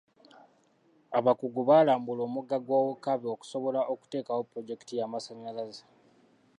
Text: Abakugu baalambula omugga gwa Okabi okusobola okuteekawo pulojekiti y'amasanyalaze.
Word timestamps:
Abakugu 1.17 1.61
baalambula 1.69 2.21
omugga 2.27 2.57
gwa 2.65 2.77
Okabi 2.91 3.25
okusobola 3.35 3.79
okuteekawo 3.93 4.41
pulojekiti 4.49 4.93
y'amasanyalaze. 4.99 5.83